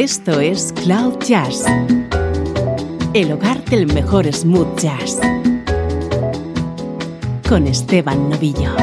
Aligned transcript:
Esto 0.00 0.38
es 0.38 0.72
Cloud 0.84 1.18
Jazz, 1.26 1.64
el 3.14 3.32
hogar 3.32 3.64
del 3.64 3.92
mejor 3.92 4.32
smooth 4.32 4.78
jazz, 4.78 5.18
con 7.48 7.66
Esteban 7.66 8.30
Novillo. 8.30 8.76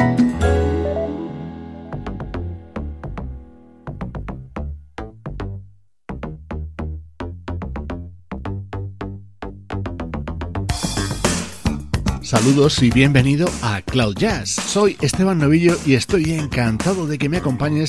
Saludos 12.20 12.82
y 12.82 12.90
bienvenido 12.90 13.48
a 13.62 13.80
Cloud 13.80 14.16
Jazz. 14.16 14.50
Soy 14.50 14.98
Esteban 15.00 15.38
Novillo 15.38 15.78
y 15.86 15.94
estoy 15.94 16.34
encantado 16.34 17.06
de 17.06 17.16
que 17.16 17.30
me 17.30 17.38
acompañes 17.38 17.88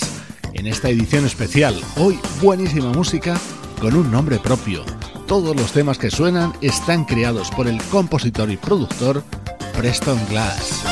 en 0.57 0.67
esta 0.67 0.89
edición 0.89 1.25
especial. 1.25 1.79
Hoy 1.97 2.19
buenísima 2.41 2.91
música 2.91 3.39
con 3.79 3.95
un 3.95 4.11
nombre 4.11 4.39
propio. 4.39 4.83
Todos 5.27 5.55
los 5.55 5.71
temas 5.71 5.97
que 5.97 6.09
suenan 6.09 6.53
están 6.61 7.05
creados 7.05 7.51
por 7.51 7.67
el 7.67 7.81
compositor 7.83 8.49
y 8.49 8.57
productor 8.57 9.23
Preston 9.77 10.19
Glass. 10.29 10.86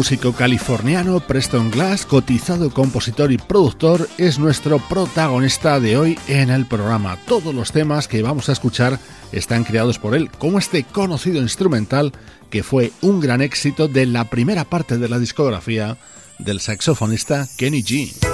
Músico 0.00 0.32
californiano 0.32 1.20
Preston 1.20 1.70
Glass, 1.70 2.06
cotizado 2.06 2.70
compositor 2.70 3.30
y 3.32 3.36
productor, 3.36 4.08
es 4.16 4.38
nuestro 4.38 4.78
protagonista 4.78 5.78
de 5.78 5.98
hoy 5.98 6.18
en 6.26 6.48
el 6.48 6.64
programa. 6.64 7.18
Todos 7.26 7.54
los 7.54 7.70
temas 7.70 8.08
que 8.08 8.22
vamos 8.22 8.48
a 8.48 8.52
escuchar 8.52 8.98
están 9.30 9.62
creados 9.62 9.98
por 9.98 10.14
él, 10.14 10.30
como 10.38 10.58
este 10.58 10.84
conocido 10.84 11.42
instrumental 11.42 12.12
que 12.48 12.62
fue 12.62 12.92
un 13.02 13.20
gran 13.20 13.42
éxito 13.42 13.88
de 13.88 14.06
la 14.06 14.24
primera 14.24 14.64
parte 14.64 14.96
de 14.96 15.10
la 15.10 15.18
discografía 15.18 15.98
del 16.38 16.60
saxofonista 16.60 17.46
Kenny 17.58 17.82
G. 17.82 18.29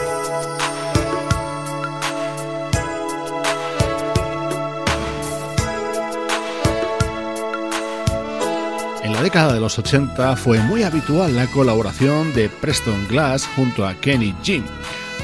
la 9.16 9.22
década 9.22 9.54
de 9.54 9.60
los 9.60 9.78
80 9.78 10.36
fue 10.36 10.60
muy 10.60 10.82
habitual 10.82 11.34
la 11.34 11.46
colaboración 11.46 12.34
de 12.34 12.50
Preston 12.50 13.08
Glass 13.08 13.48
junto 13.56 13.86
a 13.86 13.94
Kenny 13.94 14.34
G. 14.44 14.62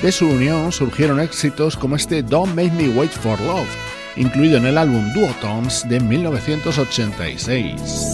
De 0.00 0.10
su 0.10 0.28
unión 0.28 0.72
surgieron 0.72 1.20
éxitos 1.20 1.76
como 1.76 1.96
este 1.96 2.22
Don't 2.22 2.54
Make 2.54 2.70
Me 2.70 2.88
Wait 2.88 3.12
for 3.12 3.38
Love, 3.42 3.68
incluido 4.16 4.56
en 4.56 4.64
el 4.64 4.78
álbum 4.78 5.12
Duotones 5.12 5.86
de 5.90 6.00
1986. 6.00 8.12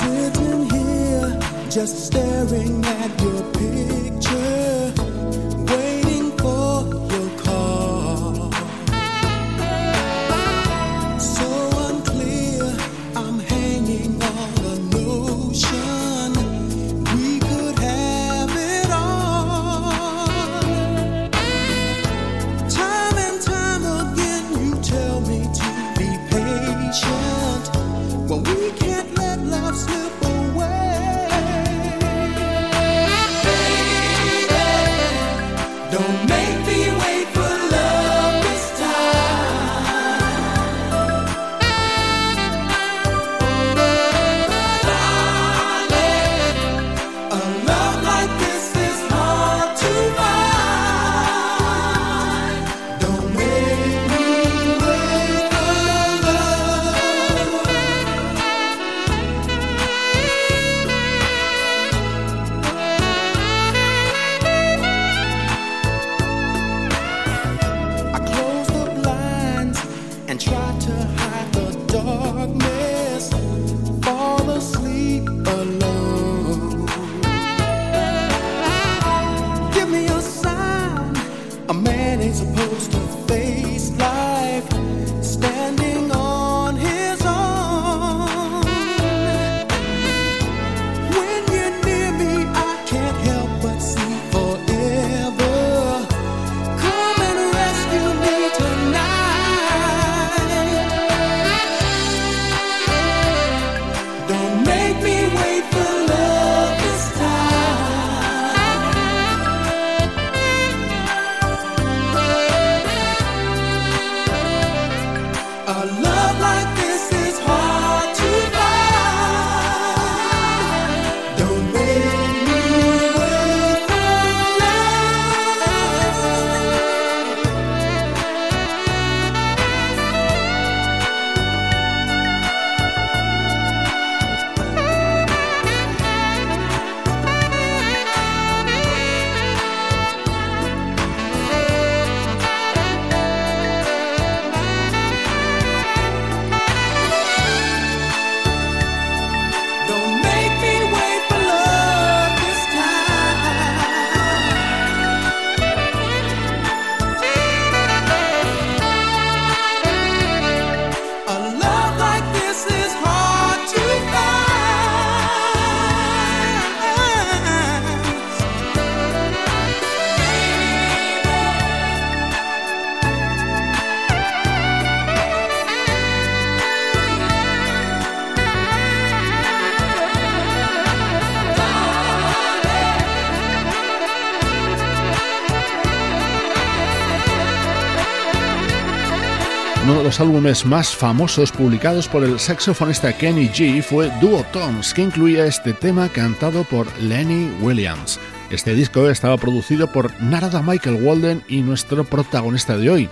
Los 190.19 190.29
álbumes 190.29 190.67
más 190.67 190.97
famosos 190.97 191.53
publicados 191.53 192.09
por 192.09 192.25
el 192.25 192.41
saxofonista 192.41 193.17
Kenny 193.17 193.49
G 193.49 193.83
fue 193.83 194.11
Duo 194.21 194.45
Tones, 194.53 194.93
que 194.93 195.03
incluía 195.03 195.47
este 195.47 195.73
tema 195.75 196.09
cantado 196.09 196.65
por 196.65 196.87
Lenny 196.99 197.51
Williams. 197.61 198.19
Este 198.51 198.75
disco 198.75 199.09
estaba 199.09 199.37
producido 199.37 199.93
por 199.93 200.11
Narada 200.21 200.61
Michael 200.63 201.05
Walden 201.05 201.45
y 201.47 201.61
nuestro 201.61 202.05
protagonista 202.05 202.77
de 202.77 202.91
hoy, 202.91 203.11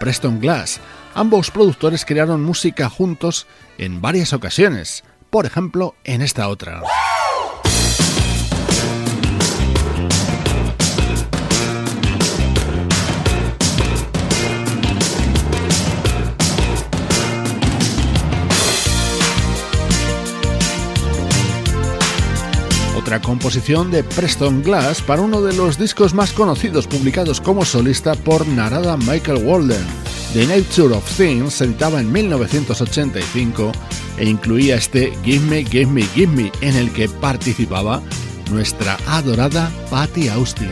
Preston 0.00 0.40
Glass. 0.40 0.80
Ambos 1.14 1.50
productores 1.50 2.04
crearon 2.04 2.42
música 2.42 2.88
juntos 2.88 3.46
en 3.76 4.00
varias 4.00 4.32
ocasiones, 4.32 5.04
por 5.30 5.46
ejemplo 5.46 5.94
en 6.04 6.22
esta 6.22 6.48
otra. 6.48 6.82
Composición 23.20 23.90
de 23.90 24.04
Preston 24.04 24.62
Glass 24.62 25.02
para 25.02 25.22
uno 25.22 25.40
de 25.42 25.54
los 25.54 25.78
discos 25.78 26.14
más 26.14 26.32
conocidos 26.32 26.86
publicados 26.86 27.40
como 27.40 27.64
solista 27.64 28.14
por 28.14 28.46
Narada 28.46 28.96
Michael 28.96 29.44
Walden. 29.44 29.86
The 30.32 30.46
Nature 30.46 30.94
of 30.94 31.16
Things 31.16 31.54
se 31.54 31.64
editaba 31.64 32.00
en 32.00 32.12
1985 32.12 33.72
e 34.18 34.28
incluía 34.28 34.76
este 34.76 35.12
Give 35.24 35.44
Me, 35.46 35.64
Give 35.64 35.86
Me, 35.86 36.02
Give 36.02 36.32
Me, 36.32 36.52
en 36.60 36.76
el 36.76 36.90
que 36.92 37.08
participaba 37.08 38.02
nuestra 38.50 38.98
adorada 39.06 39.70
Patty 39.90 40.28
Austin. 40.28 40.70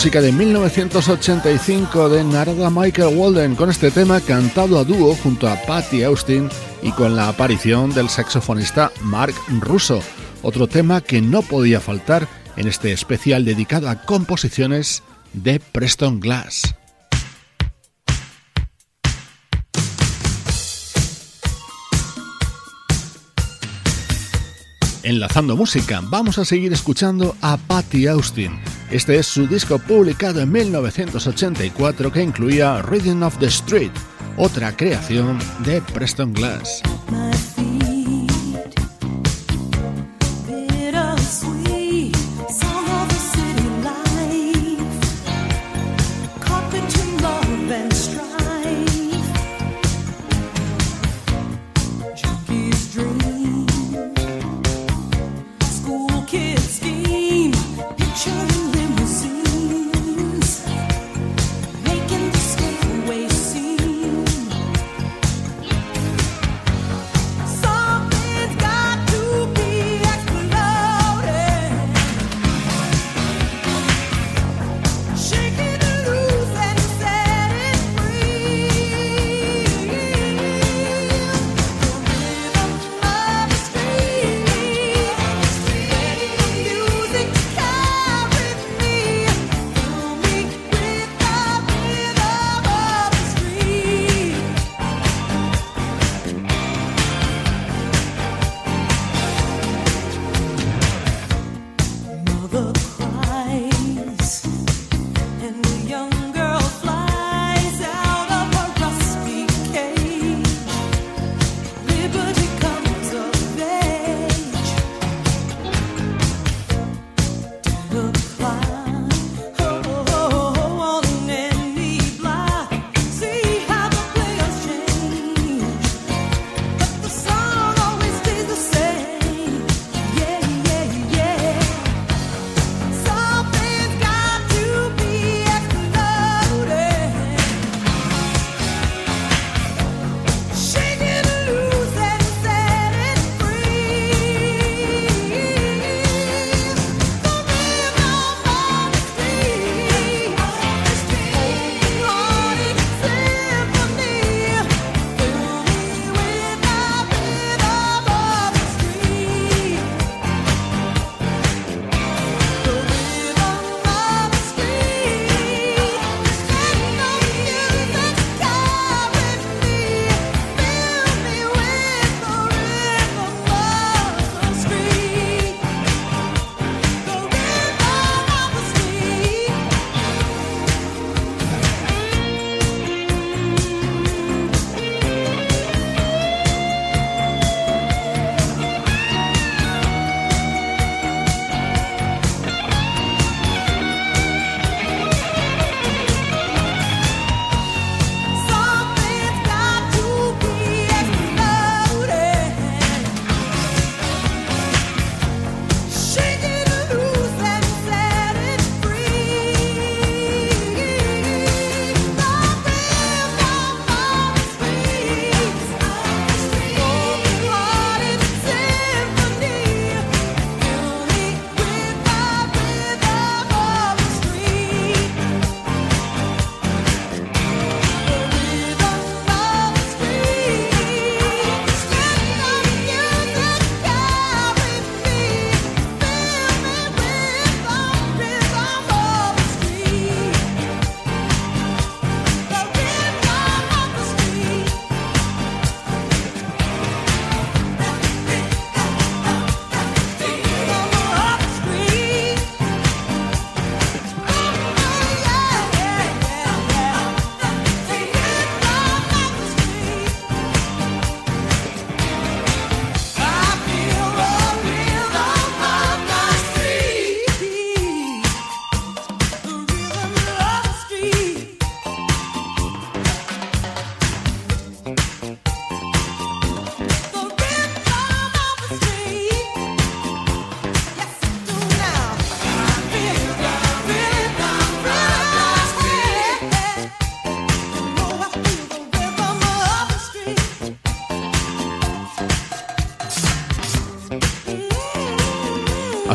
Música 0.00 0.22
de 0.22 0.32
1985 0.32 2.08
de 2.08 2.24
Narada 2.24 2.70
Michael 2.70 3.18
Walden 3.18 3.54
con 3.54 3.68
este 3.68 3.90
tema 3.90 4.18
cantado 4.22 4.78
a 4.78 4.84
dúo 4.84 5.14
junto 5.14 5.46
a 5.46 5.60
Patty 5.66 6.04
Austin 6.04 6.48
y 6.82 6.90
con 6.92 7.16
la 7.16 7.28
aparición 7.28 7.92
del 7.92 8.08
saxofonista 8.08 8.90
Mark 9.02 9.34
Russo, 9.60 10.00
otro 10.40 10.68
tema 10.68 11.02
que 11.02 11.20
no 11.20 11.42
podía 11.42 11.80
faltar 11.80 12.26
en 12.56 12.66
este 12.66 12.92
especial 12.92 13.44
dedicado 13.44 13.90
a 13.90 14.00
composiciones 14.00 15.02
de 15.34 15.60
Preston 15.60 16.18
Glass. 16.18 16.79
Enlazando 25.02 25.56
música, 25.56 26.02
vamos 26.02 26.36
a 26.38 26.44
seguir 26.44 26.74
escuchando 26.74 27.34
a 27.40 27.56
Patty 27.56 28.06
Austin. 28.06 28.60
Este 28.90 29.16
es 29.16 29.26
su 29.26 29.46
disco 29.46 29.78
publicado 29.78 30.42
en 30.42 30.52
1984 30.52 32.12
que 32.12 32.22
incluía 32.22 32.82
Reading 32.82 33.22
of 33.22 33.38
the 33.38 33.46
Street, 33.46 33.92
otra 34.36 34.76
creación 34.76 35.38
de 35.64 35.80
Preston 35.80 36.34
Glass. 36.34 36.82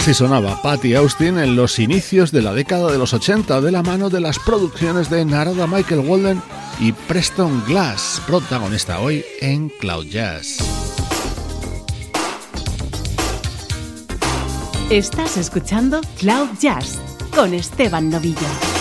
Así 0.06 0.14
sonaba 0.14 0.62
Patty 0.62 0.94
Austin 0.94 1.40
en 1.40 1.56
los 1.56 1.80
inicios 1.80 2.32
de 2.32 2.44
la 2.44 2.54
década 2.54 2.92
de 2.92 3.00
los 3.00 3.16
80 3.16 3.60
de 3.60 3.72
la 3.72 3.82
mano 3.82 4.12
de 4.12 4.20
las 4.20 4.38
producciones 4.38 5.10
de 5.10 5.26
Naroda 5.26 5.66
Michael 5.66 6.02
Walden 6.02 6.44
y 6.80 6.92
Preston 6.92 7.64
Glass, 7.66 8.22
protagonista 8.28 9.00
hoy 9.00 9.26
en 9.42 9.70
Cloud 9.70 10.06
Jazz. 10.06 10.60
Estás 14.92 15.38
escuchando 15.38 16.02
Cloud 16.20 16.50
Jazz 16.60 17.00
con 17.34 17.56
Esteban 17.56 18.12
Novillo. 18.12 18.75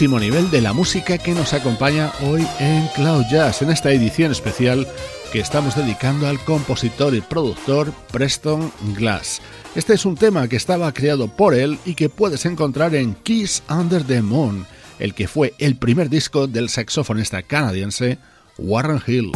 Altísimo 0.00 0.18
nivel 0.18 0.50
de 0.50 0.62
la 0.62 0.72
música 0.72 1.18
que 1.18 1.32
nos 1.32 1.52
acompaña 1.52 2.10
hoy 2.22 2.46
en 2.58 2.86
Cloud 2.94 3.26
Jazz, 3.30 3.60
en 3.60 3.68
esta 3.68 3.92
edición 3.92 4.32
especial 4.32 4.88
que 5.30 5.40
estamos 5.40 5.76
dedicando 5.76 6.26
al 6.26 6.42
compositor 6.42 7.14
y 7.14 7.20
productor 7.20 7.92
Preston 8.10 8.72
Glass. 8.96 9.42
Este 9.74 9.92
es 9.92 10.06
un 10.06 10.16
tema 10.16 10.48
que 10.48 10.56
estaba 10.56 10.90
creado 10.94 11.28
por 11.28 11.52
él 11.52 11.78
y 11.84 11.92
que 11.92 12.08
puedes 12.08 12.46
encontrar 12.46 12.94
en 12.94 13.12
Kiss 13.12 13.62
Under 13.68 14.02
the 14.02 14.22
Moon, 14.22 14.64
el 14.98 15.12
que 15.12 15.28
fue 15.28 15.52
el 15.58 15.76
primer 15.76 16.08
disco 16.08 16.46
del 16.46 16.70
saxofonista 16.70 17.42
canadiense 17.42 18.16
Warren 18.56 19.02
Hill. 19.06 19.32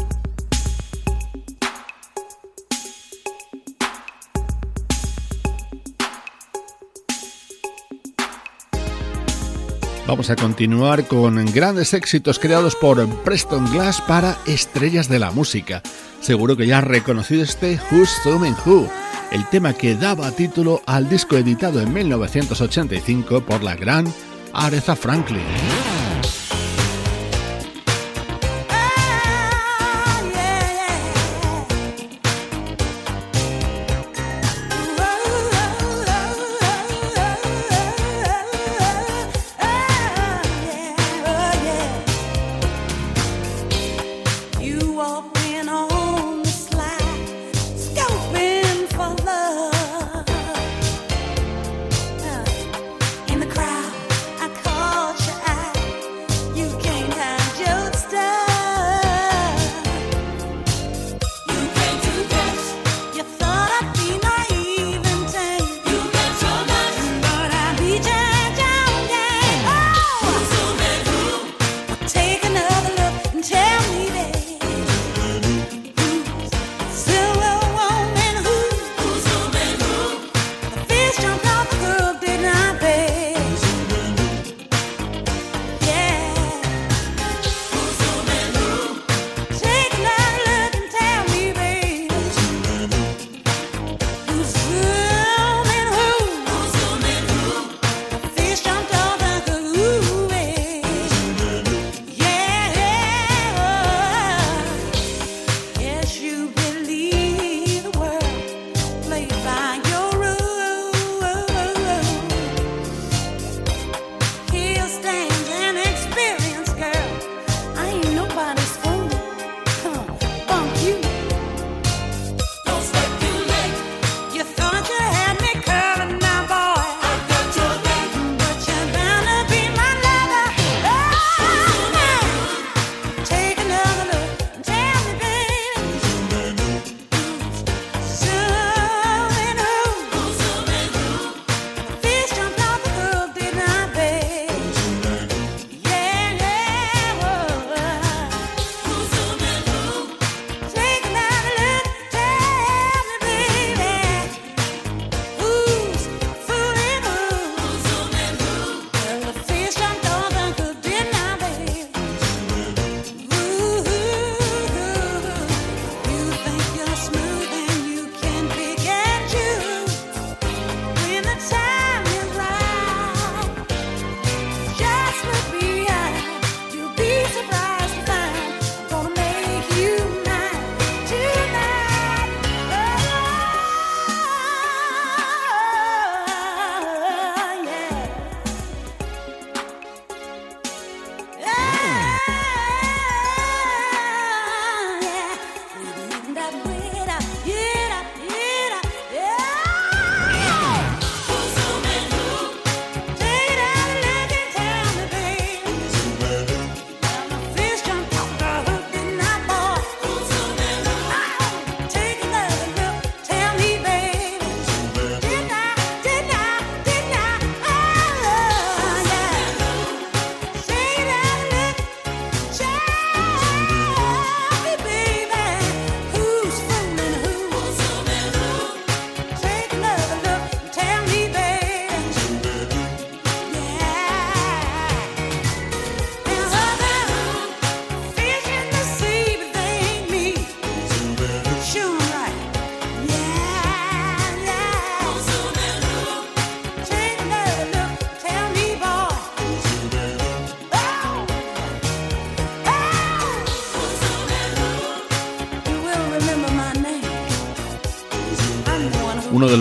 Vamos 10.15 10.31
a 10.31 10.37
continuar 10.37 11.09
con 11.09 11.45
grandes 11.47 11.93
éxitos 11.93 12.39
creados 12.39 12.77
por 12.77 13.05
Preston 13.25 13.69
Glass 13.73 14.01
para 14.01 14.39
estrellas 14.47 15.09
de 15.09 15.19
la 15.19 15.33
música. 15.33 15.83
Seguro 16.21 16.57
que 16.57 16.69
ya 16.69 16.79
has 16.79 16.85
reconocido 16.85 17.43
este 17.43 17.81
Who's 17.91 18.11
Zooming 18.23 18.55
Who, 18.65 18.89
el 19.33 19.45
tema 19.49 19.73
que 19.73 19.97
daba 19.97 20.31
título 20.31 20.83
al 20.87 21.09
disco 21.09 21.37
editado 21.37 21.81
en 21.81 21.93
1985 21.93 23.41
por 23.41 23.65
la 23.65 23.75
gran 23.75 24.07
Aretha 24.53 24.95
Franklin. 24.95 25.43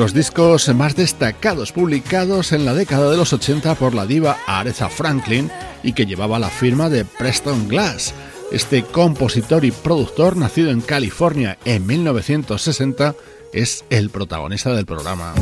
Los 0.03 0.13
discos 0.13 0.67
más 0.75 0.97
destacados 0.97 1.71
publicados 1.71 2.51
en 2.51 2.65
la 2.65 2.73
década 2.73 3.09
de 3.09 3.15
los 3.15 3.31
80 3.31 3.75
por 3.75 3.93
la 3.93 4.05
diva 4.05 4.37
Aretha 4.47 4.89
Franklin 4.89 5.49
y 5.81 5.93
que 5.93 6.05
llevaba 6.05 6.39
la 6.39 6.49
firma 6.49 6.89
de 6.89 7.05
Preston 7.05 7.69
Glass. 7.69 8.13
Este 8.51 8.83
compositor 8.83 9.63
y 9.63 9.71
productor, 9.71 10.35
nacido 10.35 10.71
en 10.71 10.81
California 10.81 11.57
en 11.63 11.87
1960, 11.87 13.15
es 13.53 13.85
el 13.89 14.09
protagonista 14.09 14.73
del 14.73 14.85
programa. 14.85 15.33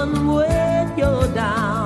one 0.00 0.30
you're 0.96 1.28
down. 1.34 1.79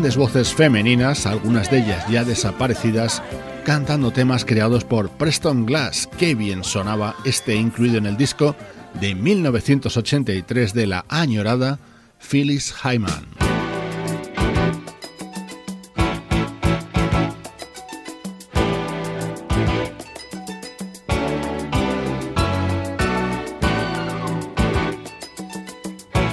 Grandes 0.00 0.16
voces 0.16 0.54
femeninas, 0.54 1.26
algunas 1.26 1.70
de 1.70 1.80
ellas 1.80 2.06
ya 2.08 2.24
desaparecidas, 2.24 3.22
cantando 3.66 4.10
temas 4.10 4.46
creados 4.46 4.82
por 4.82 5.10
Preston 5.10 5.66
Glass. 5.66 6.08
Qué 6.16 6.34
bien 6.34 6.64
sonaba 6.64 7.16
este 7.26 7.54
incluido 7.54 7.98
en 7.98 8.06
el 8.06 8.16
disco 8.16 8.56
de 8.98 9.14
1983 9.14 10.72
de 10.72 10.86
la 10.86 11.04
añorada 11.10 11.80
Phyllis 12.18 12.72
Hyman. 12.82 13.29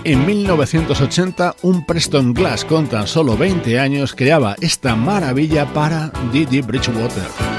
En 0.08 0.26
1980, 0.26 1.58
un 1.64 1.86
Preston 1.86 2.34
Glass 2.34 2.64
con 2.64 2.88
tan 2.88 3.08
solo 3.08 3.36
20 3.36 3.78
años 3.78 4.16
creaba 4.16 4.56
esta 4.62 4.96
maravilla 4.96 5.66
para 5.74 6.14
Didi 6.32 6.62
Bridgewater. 6.62 7.57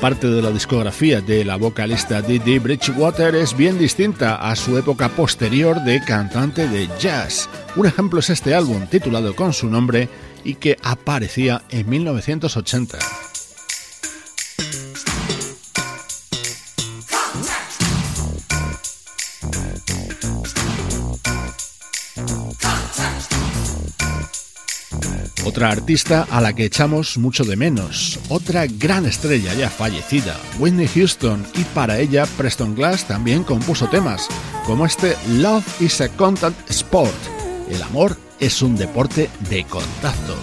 Parte 0.00 0.28
de 0.28 0.40
la 0.40 0.50
discografía 0.50 1.20
de 1.20 1.44
la 1.44 1.56
vocalista 1.56 2.22
Didi 2.22 2.58
Bridgewater 2.58 3.34
es 3.34 3.54
bien 3.54 3.78
distinta 3.78 4.36
a 4.36 4.56
su 4.56 4.78
época 4.78 5.10
posterior 5.10 5.82
de 5.84 6.02
cantante 6.02 6.66
de 6.66 6.88
jazz. 6.98 7.48
Un 7.76 7.86
ejemplo 7.86 8.20
es 8.20 8.30
este 8.30 8.54
álbum 8.54 8.86
titulado 8.86 9.36
con 9.36 9.52
su 9.52 9.68
nombre 9.68 10.08
y 10.42 10.54
que 10.54 10.78
aparecía 10.82 11.62
en 11.68 11.88
1980. 11.88 13.29
Otra 25.50 25.72
artista 25.72 26.28
a 26.30 26.40
la 26.40 26.52
que 26.52 26.64
echamos 26.64 27.18
mucho 27.18 27.42
de 27.42 27.56
menos, 27.56 28.20
otra 28.28 28.68
gran 28.68 29.04
estrella 29.04 29.52
ya 29.52 29.68
fallecida, 29.68 30.38
Whitney 30.60 30.86
Houston, 30.86 31.44
y 31.56 31.64
para 31.74 31.98
ella 31.98 32.24
Preston 32.36 32.76
Glass 32.76 33.08
también 33.08 33.42
compuso 33.42 33.88
temas, 33.88 34.28
como 34.64 34.86
este 34.86 35.16
Love 35.28 35.66
is 35.80 36.00
a 36.02 36.08
Contact 36.10 36.70
Sport. 36.70 37.12
El 37.68 37.82
amor 37.82 38.16
es 38.38 38.62
un 38.62 38.76
deporte 38.76 39.28
de 39.48 39.64
contacto. 39.64 40.36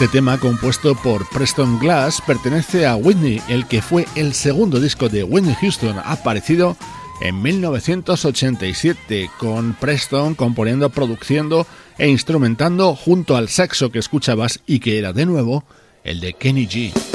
Este 0.00 0.16
tema, 0.16 0.40
compuesto 0.40 0.94
por 0.94 1.28
Preston 1.28 1.78
Glass, 1.78 2.22
pertenece 2.26 2.86
a 2.86 2.96
Whitney, 2.96 3.42
el 3.50 3.66
que 3.66 3.82
fue 3.82 4.06
el 4.14 4.32
segundo 4.32 4.80
disco 4.80 5.10
de 5.10 5.24
Whitney 5.24 5.54
Houston, 5.60 5.96
aparecido 6.02 6.74
en 7.20 7.42
1987, 7.42 9.30
con 9.36 9.74
Preston 9.74 10.34
componiendo, 10.34 10.88
produciendo 10.88 11.66
e 11.98 12.08
instrumentando 12.08 12.96
junto 12.96 13.36
al 13.36 13.50
saxo 13.50 13.92
que 13.92 13.98
escuchabas 13.98 14.60
y 14.66 14.80
que 14.80 14.98
era 14.98 15.12
de 15.12 15.26
nuevo 15.26 15.64
el 16.02 16.20
de 16.20 16.32
Kenny 16.32 16.66
G. 16.66 17.09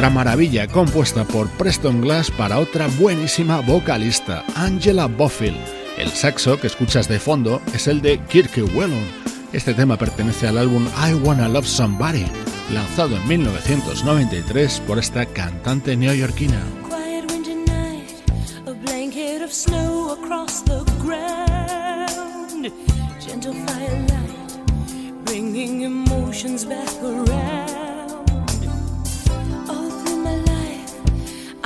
otra 0.00 0.08
maravilla 0.08 0.66
compuesta 0.66 1.26
por 1.26 1.46
Preston 1.50 2.00
Glass 2.00 2.30
para 2.30 2.58
otra 2.58 2.86
buenísima 2.98 3.60
vocalista, 3.60 4.42
Angela 4.54 5.04
Bofill. 5.04 5.54
El 5.98 6.08
saxo 6.08 6.58
que 6.58 6.68
escuchas 6.68 7.06
de 7.06 7.20
fondo 7.20 7.60
es 7.74 7.86
el 7.86 8.00
de 8.00 8.18
Kirke 8.18 8.62
Whelan. 8.62 9.06
Este 9.52 9.74
tema 9.74 9.98
pertenece 9.98 10.48
al 10.48 10.56
álbum 10.56 10.88
I 11.06 11.12
Wanna 11.12 11.50
Love 11.50 11.66
Somebody, 11.66 12.24
lanzado 12.72 13.14
en 13.14 13.28
1993 13.28 14.80
por 14.86 14.98
esta 14.98 15.26
cantante 15.26 15.94
neoyorquina. 15.98 16.62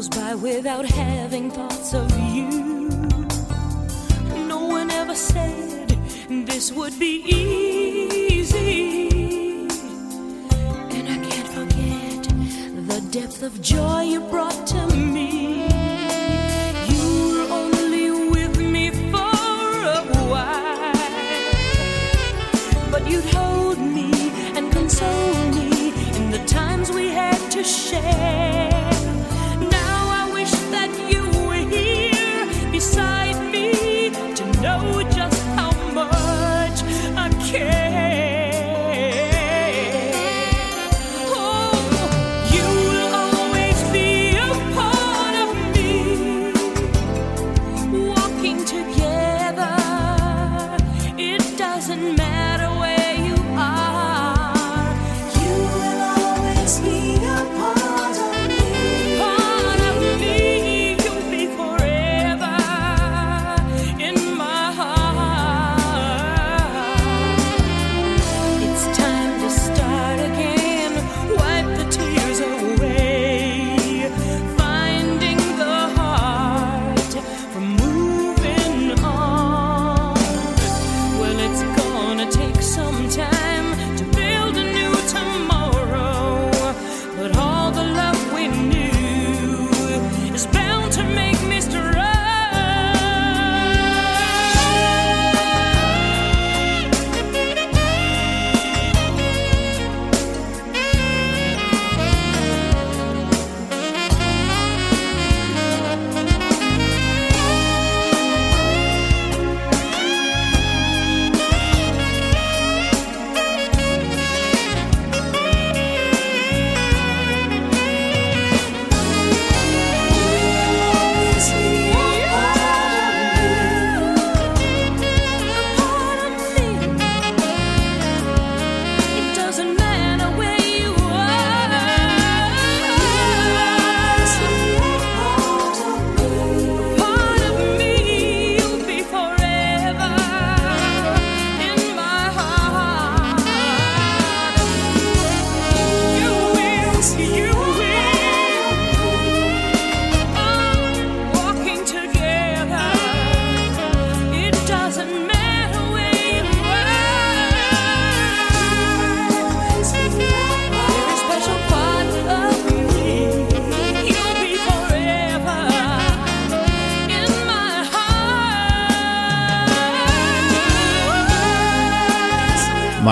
goes 0.00 0.08
by 0.08 0.34
without 0.34 0.86
having 0.86 1.50
thoughts 1.50 1.92
of 1.92 2.10
you. 2.34 2.48
No 4.48 4.64
one 4.64 4.90
ever 4.90 5.14
said 5.14 5.88
this 6.46 6.72
would 6.72 6.98
be 6.98 7.22
easy. 7.26 8.78
And 10.96 11.06
I 11.06 11.18
can't 11.28 11.48
forget 11.48 12.22
the 12.88 13.00
depth 13.10 13.42
of 13.42 13.60
joy 13.60 14.04
you 14.04 14.20
brought 14.20 14.66
to 14.68 14.86
me. 14.96 15.66
You 16.92 17.06
were 17.32 17.48
only 17.60 18.10
with 18.30 18.56
me 18.58 18.90
for 19.12 19.34
a 19.98 20.24
while, 20.32 20.94
but 22.90 23.02
you'd 23.06 23.28
hold 23.36 23.78
me 23.78 24.10
and 24.56 24.72
console 24.72 25.50
me 25.58 25.92
in 26.16 26.30
the 26.30 26.42
times 26.46 26.90
we 26.90 27.08
had 27.08 27.50
to 27.50 27.62
share. 27.62 28.69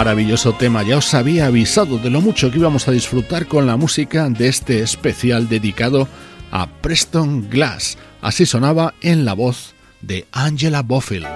maravilloso 0.08 0.54
tema. 0.54 0.82
Ya 0.82 0.96
os 0.96 1.12
había 1.12 1.44
avisado 1.44 1.98
de 1.98 2.08
lo 2.08 2.22
mucho 2.22 2.50
que 2.50 2.56
íbamos 2.56 2.88
a 2.88 2.92
disfrutar 2.92 3.46
con 3.46 3.66
la 3.66 3.76
música 3.76 4.26
de 4.30 4.48
este 4.48 4.80
especial 4.80 5.50
dedicado 5.50 6.08
a 6.50 6.66
Preston 6.66 7.50
Glass. 7.50 7.98
Así 8.22 8.46
sonaba 8.46 8.94
en 9.02 9.26
la 9.26 9.34
voz 9.34 9.74
de 10.00 10.26
Angela 10.32 10.80
Bofill. 10.80 11.26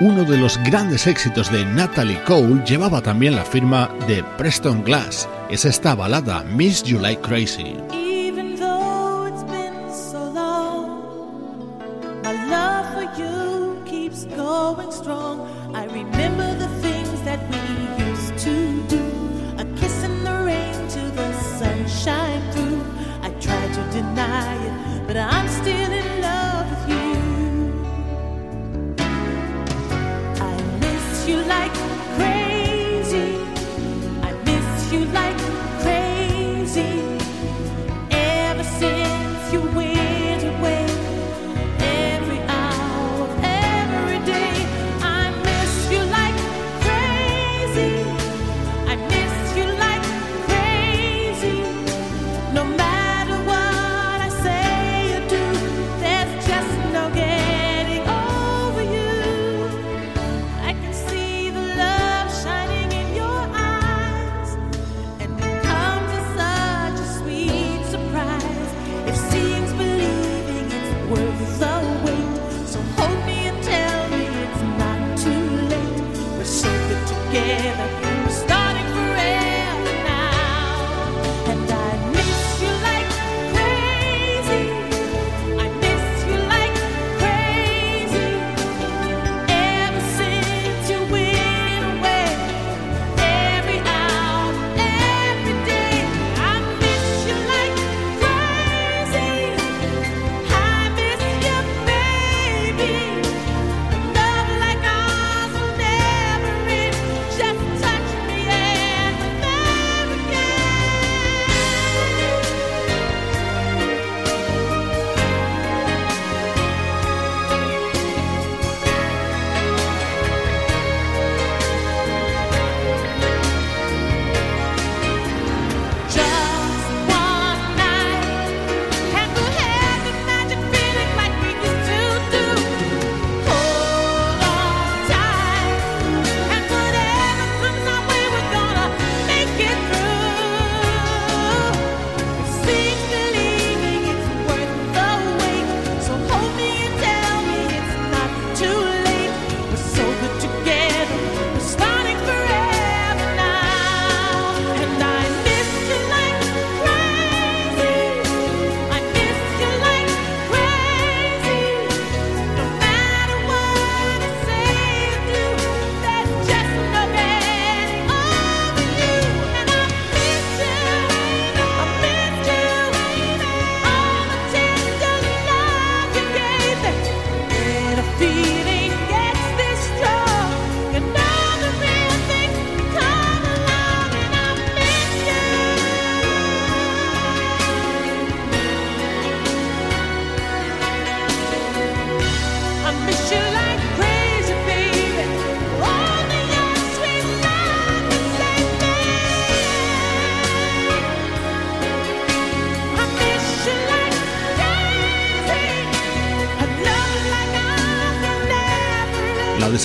Uno 0.00 0.24
de 0.24 0.36
los 0.36 0.58
grandes 0.58 1.06
éxitos 1.06 1.50
de 1.50 1.64
Natalie 1.64 2.22
Cole 2.24 2.62
llevaba 2.66 3.00
también 3.00 3.36
la 3.36 3.46
firma 3.46 3.88
de 4.06 4.22
Preston 4.36 4.84
Glass. 4.84 5.26
Es 5.48 5.64
esta 5.64 5.94
balada 5.94 6.44
Miss 6.44 6.82
You 6.82 6.98
Like 6.98 7.22
Crazy. 7.22 7.74
going 14.74 14.90
strong. 14.90 15.25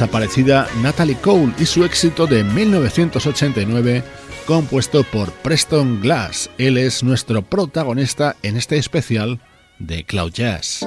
Desaparecida 0.01 0.67
Natalie 0.81 1.15
Cole 1.15 1.53
y 1.59 1.65
su 1.67 1.85
éxito 1.85 2.25
de 2.25 2.43
1989 2.43 4.03
compuesto 4.47 5.03
por 5.03 5.31
Preston 5.31 6.01
Glass. 6.01 6.49
Él 6.57 6.79
es 6.79 7.03
nuestro 7.03 7.43
protagonista 7.43 8.35
en 8.41 8.57
este 8.57 8.77
especial 8.77 9.39
de 9.77 10.03
Cloud 10.03 10.31
Jazz. 10.31 10.79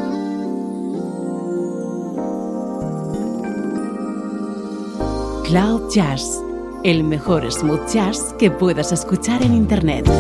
Cloud 5.45 5.93
Jazz, 5.95 6.43
el 6.83 7.05
mejor 7.05 7.53
smooth 7.53 7.89
jazz 7.93 8.35
que 8.37 8.51
puedas 8.51 8.91
escuchar 8.91 9.45
en 9.45 9.55
Internet. 9.55 10.11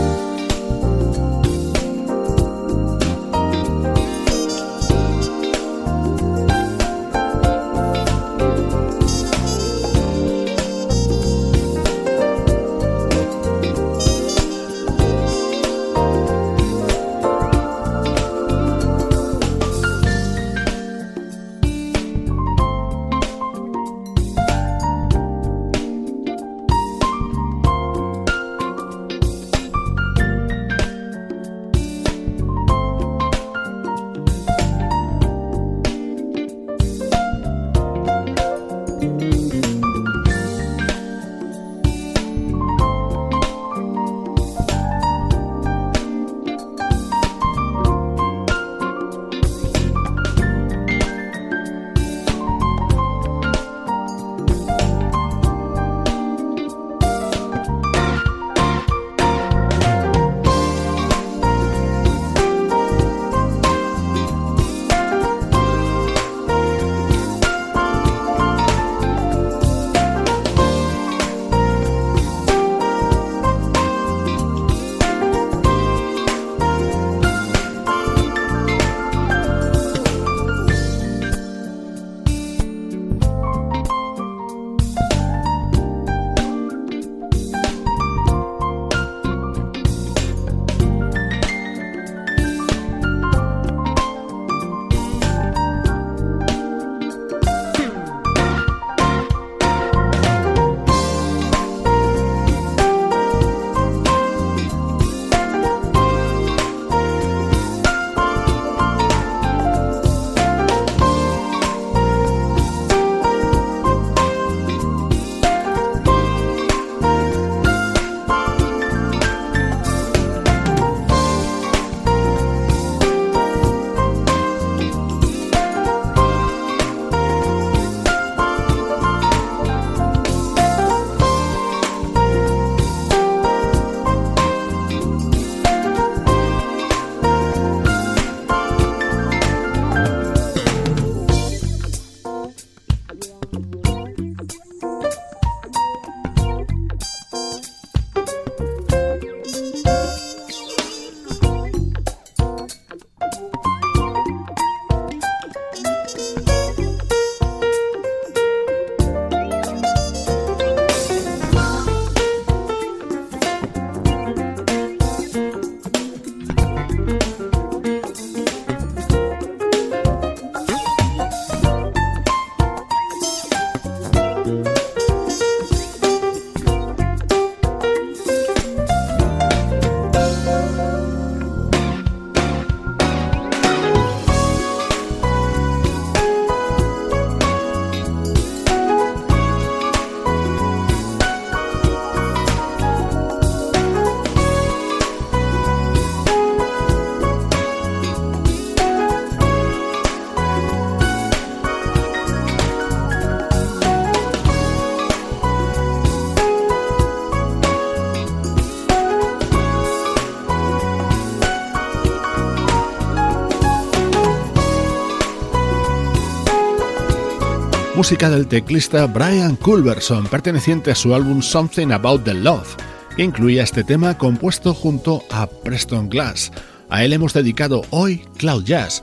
Música 218.05 218.29
del 218.29 218.47
teclista 218.49 219.07
Brian 219.07 219.57
Culberson, 219.57 220.27
perteneciente 220.27 220.91
a 220.91 220.95
su 220.95 221.15
álbum 221.15 221.41
Something 221.41 221.91
About 221.91 222.23
the 222.25 222.35
Love, 222.35 222.77
que 223.17 223.23
incluía 223.23 223.63
este 223.63 223.83
tema 223.83 224.19
compuesto 224.19 224.75
junto 224.75 225.25
a 225.31 225.47
Preston 225.47 226.11
Glass. 226.11 226.53
A 226.91 227.03
él 227.03 227.15
hemos 227.15 227.33
dedicado 227.33 227.81
hoy 227.89 228.23
Cloud 228.37 228.65
Jazz. 228.65 229.01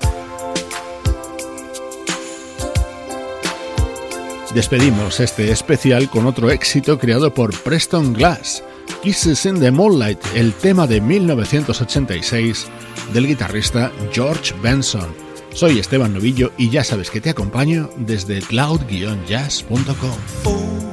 Despedimos 4.54 5.20
este 5.20 5.50
especial 5.50 6.08
con 6.08 6.28
otro 6.28 6.52
éxito 6.52 7.00
creado 7.00 7.34
por 7.34 7.60
Preston 7.64 8.14
Glass, 8.14 8.64
Kisses 9.02 9.48
in 9.48 9.60
the 9.60 9.72
Moonlight, 9.72 10.20
el 10.36 10.54
tema 10.54 10.86
de 10.86 11.02
1986 11.02 12.68
del 13.16 13.26
guitarrista 13.26 13.92
George 14.14 14.54
Benson. 14.62 15.31
Soy 15.54 15.80
Esteban 15.80 16.14
Novillo 16.14 16.52
y 16.58 16.70
ya 16.70 16.84
sabes 16.84 17.10
que 17.10 17.22
te 17.22 17.30
acompaño 17.30 17.90
desde 17.98 18.40
cloud-jazz.com. 18.40 20.91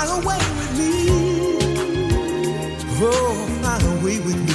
fly 0.00 0.18
away 0.18 0.38
with 0.56 0.78
me. 0.78 0.92
Oh, 3.02 3.46
fly 3.60 3.78
away 3.98 4.18
with 4.20 4.36
me. 4.36 4.49